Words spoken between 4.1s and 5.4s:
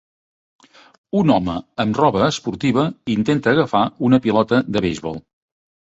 pilota de beisbol